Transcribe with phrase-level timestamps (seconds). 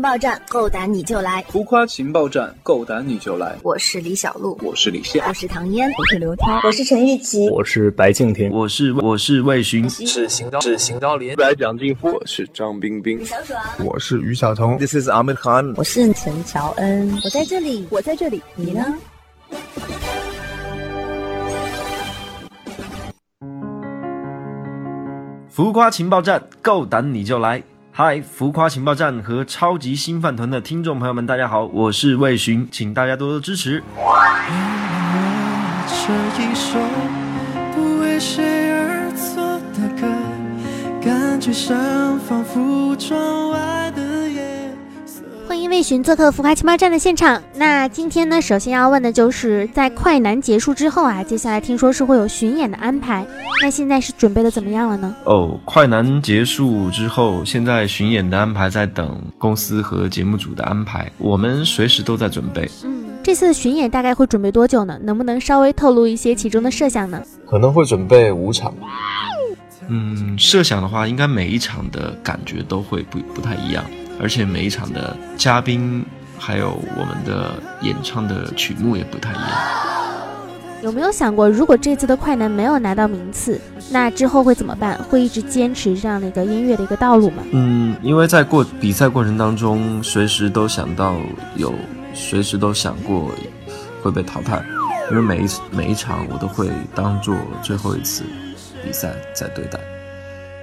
[0.00, 3.56] 报站够胆你就来，浮夸情报站够胆你就来。
[3.62, 18.94] 我是李小璐，我是李现，我是唐嫣，我是刘涛，我是陈玉琪，我是白敬亭，我是我是魏巡，是邢昭是邢昭林，白蒋劲夫，我是张冰冰，小爽，我是于晓彤，This is Ahmed Khan，我是陈乔恩，我在这里，我在这里，你呢？
[25.50, 27.62] 浮夸情报站，够胆你就来！
[28.02, 33.82] 嗨，浮夸情报站和超级新饭团的听众朋友们，大家好，我是魏巡，请大家多多支持。
[36.34, 36.78] 这一首
[37.74, 40.06] 不为谁而作的歌，
[41.04, 43.69] 感觉像仿佛窗外。
[45.70, 47.40] 魏巡做客浮夸情报站的现场。
[47.54, 53.24] 那今天呢，首先要问的就是在快男结束之后啊，接下来听说是会有巡演的安排。
[53.62, 55.14] 那现在是准备的怎么样了呢？
[55.24, 62.68] 哦，快男结束之后，现在巡演的安排在等公司和节目组的安排，我们随时都在准备。
[62.82, 64.98] 嗯，这次的巡演大概会准备多久呢？
[65.04, 67.22] 能不能稍微透露一些其中的设想呢？
[67.48, 68.74] 可能会准备五场。
[69.86, 73.84] 嗯，设想的话，应该每一场的感觉都会不不太一样。
[74.20, 76.04] 而且每一场的嘉宾，
[76.38, 79.46] 还有我们的演唱的曲目也不太一样。
[80.82, 84.98] 有没有想过，如果这次的快男没有拿到名次，那之后会怎么办？
[85.10, 87.42] 会一直坚持这样的一个音乐的一个道路吗？
[87.52, 91.16] 嗯，因为在过比赛过程当中，随时都想到
[91.56, 91.74] 有，
[92.14, 93.30] 随时都想过
[94.02, 94.64] 会被淘汰，
[95.10, 98.22] 因为每一每一场我都会当做最后一次
[98.82, 99.78] 比赛在对待。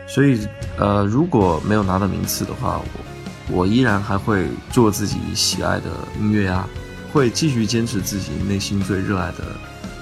[0.08, 0.48] 所以，
[0.80, 3.07] 呃，如果没有拿到名次的话，我。
[3.50, 5.86] 我依然还会做自己喜爱的
[6.20, 6.68] 音乐啊，
[7.14, 9.44] 会继续坚持自己内心最热爱的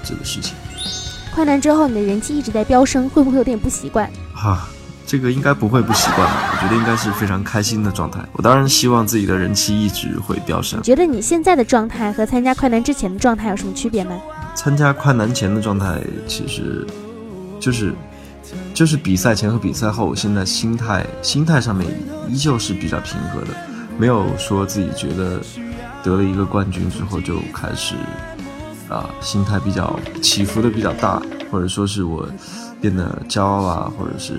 [0.02, 0.54] 这个事情。
[1.34, 4.10] 快男之后，你的人气一直在飙升，会不会有点不习惯？
[4.34, 4.66] 哈，
[5.06, 6.50] 这个应该不会不习惯吧？
[6.52, 8.20] 我觉得应该是非常开心的状态。
[8.32, 10.82] 我当然希望自己的人气一直会飙升。
[10.82, 14.18] 觉得你现在的状态和参加快男之前的状态有什么区别吗？
[14.54, 16.86] 参加快男前的状态其实
[17.60, 17.94] 就是。
[18.72, 21.86] 就是比赛前和比赛后，我现在心态心态上面
[22.28, 23.48] 依旧是比较平和的，
[23.98, 25.40] 没有说自己觉得
[26.02, 27.94] 得了一个冠军之后就开始
[28.88, 32.28] 啊心态比较起伏的比较大，或者说是我
[32.80, 34.34] 变得骄傲啊，或者是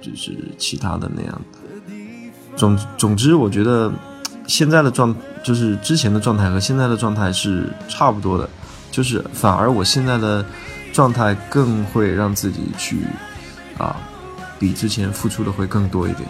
[0.00, 1.94] 就是其他的那样的。
[2.56, 3.92] 总总之，我觉得
[4.46, 5.14] 现在的状
[5.44, 8.48] 就是之前的状态和现在的状态是差不多的，
[8.90, 10.44] 就是反而我现在的。
[10.92, 13.06] 状态更会让自己去，
[13.78, 13.96] 啊，
[14.58, 16.28] 比之前付出的会更多一点，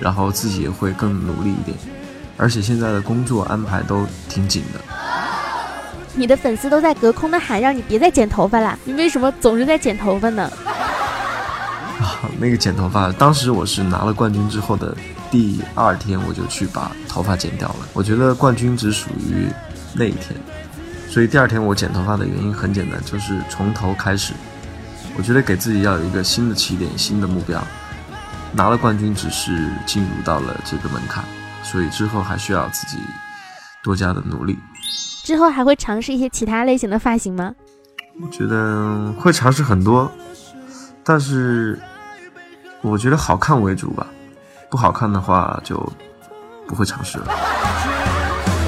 [0.00, 1.76] 然后自己也会更努力一点，
[2.36, 4.80] 而且现在的工作安排都挺紧的。
[6.14, 8.76] 你的粉丝都在隔空的喊，让你别再剪头发啦！
[8.84, 10.50] 你为什么总是在剪头发呢？
[12.00, 14.96] 啊，那个剪头发，当时我是拿了冠军之后的
[15.30, 17.76] 第二天，我就去把头发剪掉了。
[17.92, 19.46] 我觉得冠军只属于
[19.92, 20.34] 那一天。
[21.10, 24.32] 所以第二天我剪头发的原因很简单，就是从头开始。
[25.18, 27.60] 我觉得给自己要有一个新的起点、新的目标。
[28.52, 31.24] 拿了冠军只是进入到了这个门槛，
[31.64, 32.98] 所以之后还需要自己
[33.82, 34.56] 多加的努力。
[35.24, 37.52] 之后还会尝试一些其他类型的发型吗？
[38.22, 40.10] 我觉得会尝试很多，
[41.04, 41.76] 但是
[42.82, 44.06] 我觉得好看为主吧。
[44.70, 45.76] 不好看的话就
[46.68, 47.24] 不会尝试了。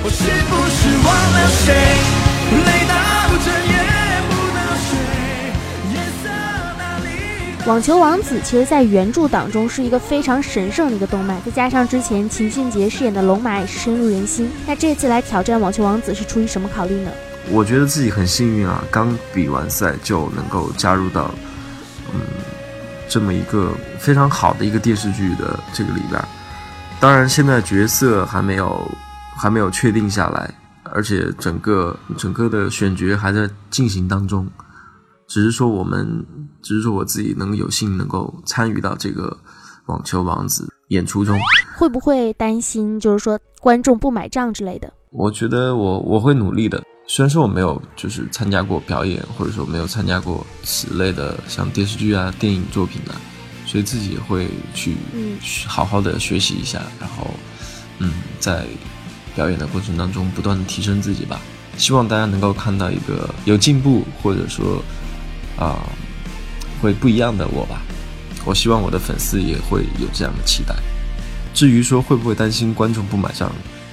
[0.05, 2.22] 我是不是忘了谁？
[7.65, 14.51] 网球王子其实，在原著当中是一个非常神圣的一个动漫，再加上之前秦俊杰饰演的龙马也是深入人心。
[14.67, 17.11] 那这次来挑战网球王子是出于什么考虑呢？
[17.51, 21.33] 我觉得自己很幸运啊，刚比完赛就能够加入到
[22.13, 22.21] 嗯
[23.09, 26.21] 这么一个非常好的一个电视剧的这个里边。
[26.99, 28.91] 当然，现在角色还没有
[29.37, 30.51] 还没有确定下来。
[30.95, 34.47] 而且整个整个的选角还在进行当中，
[35.27, 36.25] 只是说我们，
[36.61, 39.35] 只是说我自己能有幸能够参与到这个
[39.87, 41.39] 网球王子演出中，
[41.77, 44.93] 会不会担心就是说观众不买账之类的？
[45.11, 53.17] 我觉得我我会努力的，虽然说我没有就是参加过表演，或者说没有参加过此类的像电视剧啊、电影作品啊，
[53.65, 54.97] 所以自己会去
[55.67, 57.31] 好好的学习一下，然后
[57.99, 58.67] 嗯在。
[59.35, 61.41] 表演的过程当中，不断的提升自己吧。
[61.77, 64.83] 希望大家能够看到一个有进步，或者说
[65.59, 65.79] 啊，
[66.81, 67.83] 会不一样的我吧。
[68.45, 70.75] 我希望我的粉丝也会有这样的期待。
[71.55, 73.51] 至于说会不会担心观众不买账，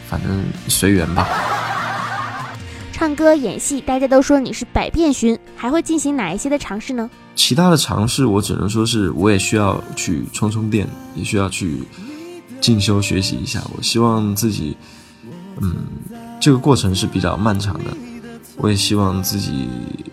[0.10, 1.28] 反正随缘吧。
[2.92, 7.10] 唱歌、演戏，大家都说你是百变巡，还会进行哪一些的尝试呢？
[7.34, 10.86] 其他的尝试，我只能说是我也需要去充充电，
[11.16, 11.82] 也需要去
[12.60, 13.62] 进修学习一下。
[13.78, 14.76] 我希望自己，
[15.62, 15.76] 嗯，
[16.40, 17.86] 这个过程是比较漫长的。
[18.58, 19.70] 我也希望自己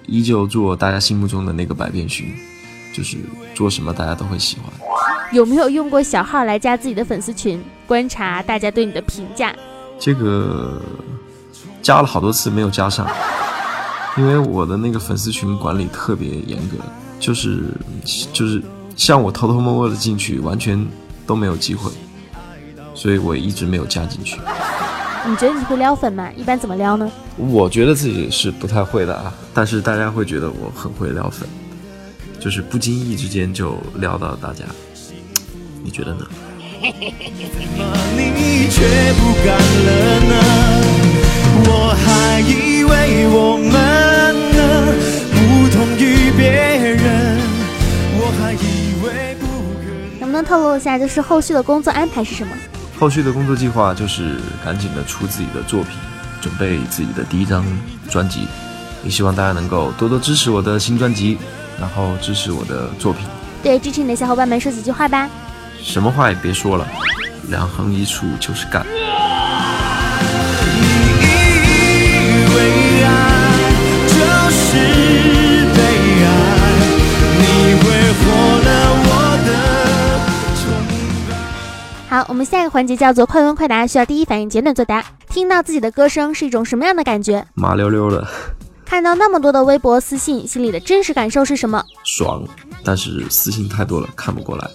[0.07, 2.25] 依旧做大家心目中的那个百变熊，
[2.93, 3.17] 就是
[3.55, 4.67] 做什么大家都会喜欢。
[5.33, 9.53] 有没有用过小号来加自己的粉丝群，观察大家对你的评价？
[9.99, 10.81] 这个
[11.83, 13.05] 加了好多次没有加上，
[14.17, 16.77] 因为我的那个粉丝群管理特别严格，
[17.19, 17.65] 就是
[18.33, 18.63] 就是
[18.95, 20.87] 像我偷偷摸摸的进去，完全
[21.27, 21.91] 都没有机会，
[22.95, 24.39] 所以我一直没有加进去。
[25.29, 26.31] 你觉得你会撩粉吗？
[26.37, 27.11] 一般怎么撩呢？
[27.37, 31.49] 我觉得自己是不太会的啊，但是大家会觉得我很会撩粉，
[32.39, 34.65] 就是不经意之间就撩到大家。
[35.83, 36.25] 你觉得呢？
[36.81, 40.35] 你却不敢了呢？
[41.69, 43.73] 我还以为我们
[44.53, 44.61] 呢
[45.33, 47.41] 不同于别人，
[48.21, 49.47] 我还以为不
[49.81, 50.21] 可能。
[50.21, 52.53] 能不能透露一下，就是后续的工作安排是什么？
[52.99, 55.93] 后续的工作计划就是赶紧的出自己的作品，
[56.41, 57.65] 准备自己的第一张
[58.11, 58.49] 专辑，
[59.05, 61.37] 也希望大家能够多多支持我的新专辑，
[61.79, 63.27] 然后支持我的作品。
[63.63, 65.29] 对支持你的小伙伴们说几句话吧。
[65.83, 66.87] 什么话也别说了，
[67.49, 68.87] 两横一竖就是干。
[82.37, 85.05] 们下一个环节叫做快问快答，需要第一反应简短作答。
[85.31, 87.45] 听到自己的歌声是一种什么样的感觉？
[87.55, 88.27] 麻溜溜的，
[88.85, 91.83] 看到那么多的微博私信，心里的真实感受是什么？
[92.05, 92.45] 爽，
[92.85, 94.71] 但是私信太多了，看不过来。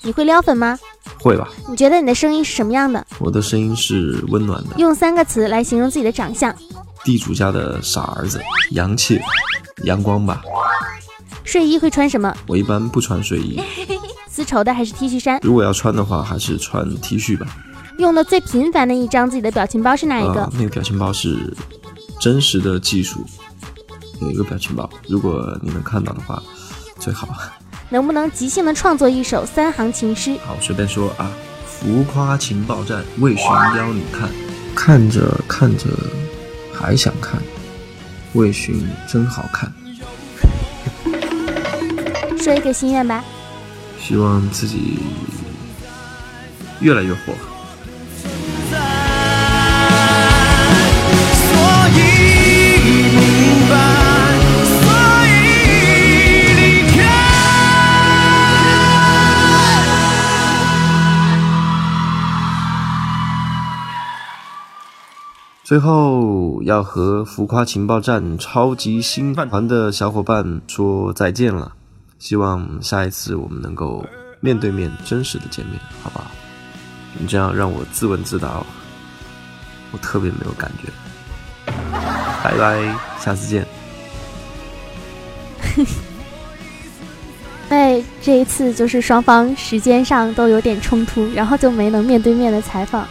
[0.00, 0.76] 你会撩粉吗？
[1.20, 1.48] 会吧？
[1.68, 3.06] 你觉得你的声音是什么样的？
[3.18, 6.54] 我的声音是温暖的，用三个词来形容自己的长相。
[7.04, 9.20] 地主家的傻儿子，洋气，
[9.84, 10.42] 阳光吧。
[11.44, 12.34] 睡衣会穿什么？
[12.46, 13.60] 我一般不穿睡衣，
[14.32, 15.38] 丝绸的还是 T 恤衫？
[15.42, 17.46] 如果要穿的话，还是穿 T 恤吧。
[17.98, 20.40] 用的最频繁的一张自己的表情包是哪一个？
[20.40, 21.54] 啊，那个表情包是
[22.18, 23.22] 真实的技术，
[24.22, 26.42] 有一个表情包，如果你能看到的话，
[26.98, 27.28] 最好。
[27.90, 30.34] 能不能即兴的创作一首三行情诗？
[30.46, 31.30] 好，随便说啊。
[31.66, 34.30] 浮夸情报站，为寻邀你看，
[34.74, 35.88] 看着看着
[36.72, 37.42] 还想看，
[38.32, 39.70] 魏寻真好看。
[42.38, 43.22] 说一个心愿吧。
[44.04, 44.98] 希望自己
[46.80, 47.32] 越来越火。
[51.34, 51.56] 所
[51.94, 52.00] 以
[53.14, 53.20] 明
[53.70, 53.74] 白，
[54.66, 54.84] 所
[55.26, 55.30] 以
[56.58, 56.60] 离
[56.90, 56.96] 开。
[65.62, 71.72] 最后要和浮夸情报站超级星团的小伙伴说再见了，
[72.22, 74.06] 希望下一次我们能够
[74.38, 76.30] 面对面真实的见面，好不好？
[77.18, 78.64] 你这样让我自问自答，
[79.90, 80.88] 我特别没有感觉。
[82.44, 83.66] 拜拜，下次见。
[87.68, 93.04] 对，这一次就是双方时间上都有点冲突，然后就没能面对面的采访。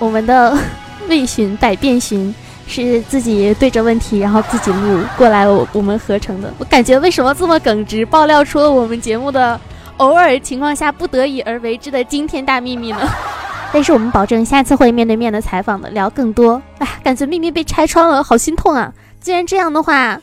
[0.00, 0.58] 我们的
[1.08, 2.34] 未寻百变寻
[2.66, 6.52] 是自己对着问题，然后自己录过来我我们合成的。
[6.58, 9.58] 我感觉为什么这么耿直，爆料出了我们节目的
[9.98, 13.08] 偶尔情况下不得已而为之的惊天大秘密呢？
[13.72, 16.60] 但是我们保证下次会面对面的采访的，聊更多。
[16.78, 18.92] 哎，感觉秘密被拆穿了，好心痛啊！
[19.20, 20.18] 既然这样的话，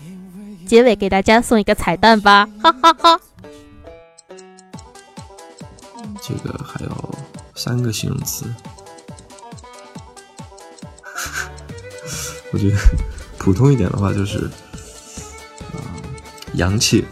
[0.65, 3.19] 结尾给大家送一个彩蛋吧，哈哈哈。
[6.21, 7.15] 这个还有
[7.53, 8.45] 三个形容词，
[12.53, 12.77] 我觉得
[13.37, 14.49] 普通一点的话就是，
[15.73, 15.79] 嗯、
[16.53, 17.03] 洋气，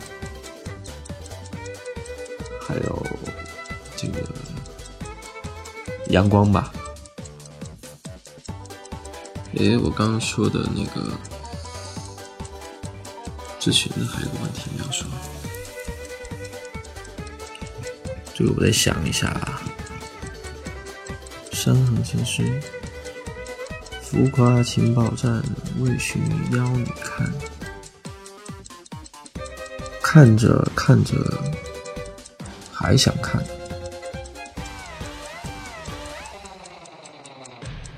[2.65, 3.05] 还有
[3.97, 4.21] 这个
[6.09, 6.71] 阳光吧。
[9.55, 11.11] 诶，我刚刚说的那个
[13.59, 15.07] 之前的还有个问题没有说。
[18.33, 19.61] 这个我再想一下啊。
[21.51, 22.59] 山河情诗，
[24.11, 25.41] 浮夸情报站，
[25.79, 27.31] 为寻邀你看，
[30.03, 31.15] 看着看着
[32.73, 33.41] 还想看，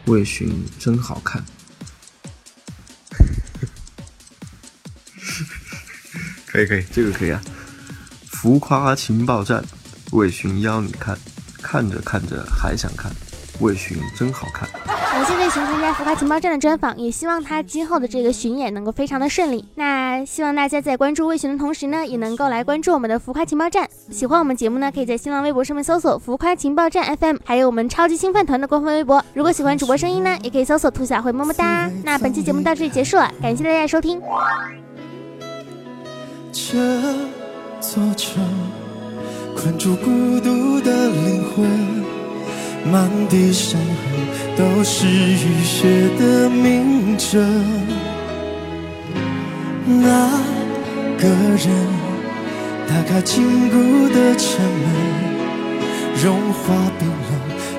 [0.05, 1.43] 魏寻真好看。
[6.45, 7.41] 可以可以，这个可以啊。
[8.27, 9.65] 浮夸情报站。
[10.11, 11.17] 魏寻邀你看，
[11.57, 13.11] 看着看着还想看，
[13.59, 14.69] 魏寻真好看。
[15.33, 19.65] 感谢魏巡参加浮夸情报站的专访，也希望他今后的这个巡演能够非常的顺利。
[19.73, 23.89] 那希望大家在关注魏巡的同时呢，也能够来关注我们的浮夸情报站。
[24.11, 29.25] 喜欢我们节目呢，可以在新浪微博上面搜索“浮夸情报站 FM”，还有我们超级星饭团的官方微博。
[29.33, 31.89] 如果喜欢主播声音呢，也可以搜索“兔小慧么么哒”。
[32.05, 34.21] 那本期节目到这里结束了，感谢大家收听。
[36.51, 36.77] 这
[37.81, 38.43] 座城
[39.57, 41.65] 困住孤独的灵魂，
[42.91, 47.63] 满地伤痕都是雨雪的铭证。
[49.85, 50.29] 那
[51.17, 51.67] 个人
[52.87, 54.85] 打开禁锢的城门，
[56.23, 57.31] 融化冰冷，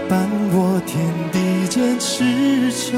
[0.08, 0.92] 伴我天
[1.32, 2.24] 地间驰
[2.72, 2.94] 骋。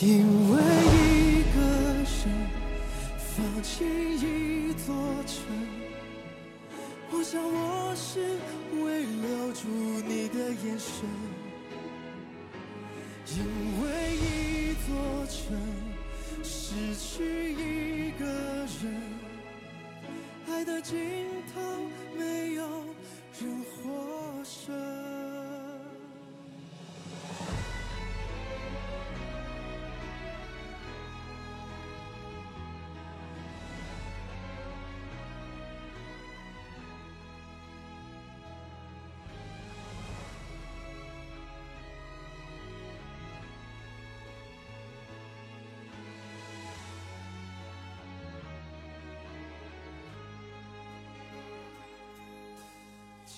[0.00, 0.06] 因
[0.50, 0.62] 为
[0.94, 1.58] 一个
[2.04, 2.16] 人
[3.18, 4.94] 放弃一座
[5.26, 5.36] 城，
[7.30, 8.20] 想我是
[8.82, 9.68] 为留住
[10.08, 11.04] 你的眼神。
[13.36, 15.87] 因为一座城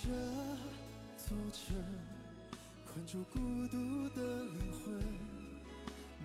[0.02, 0.08] 这
[1.18, 1.76] 座城
[2.86, 3.38] 困住孤
[3.68, 4.94] 独的灵魂，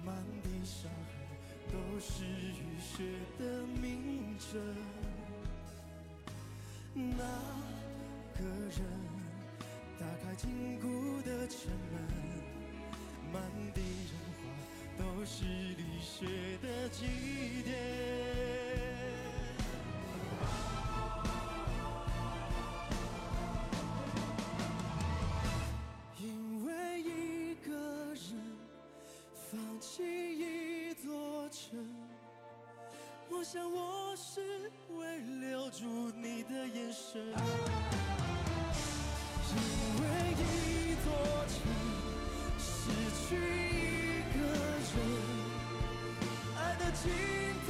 [0.05, 1.13] 满地伤痕
[1.74, 3.03] 都是雨雪
[3.38, 3.44] 的
[3.82, 4.62] 铭证。
[6.94, 7.25] 那
[8.39, 8.79] 个人
[10.00, 11.96] 打开禁锢的城门，
[13.34, 13.41] 满
[13.74, 14.44] 地人花
[14.98, 16.25] 都是离雪
[16.62, 17.05] 的祭
[17.65, 18.54] 奠。
[33.45, 34.41] 想我是
[34.97, 35.85] 为留住
[36.15, 37.21] 你的眼神。
[39.51, 39.55] 因
[40.01, 40.43] 为一
[41.05, 41.07] 座
[41.45, 41.53] 城
[42.57, 42.65] 失
[43.21, 44.37] 去一个
[44.89, 44.93] 人，
[46.57, 47.03] 爱的尽
[47.67, 47.69] 头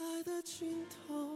[0.00, 1.27] 爱的尽头。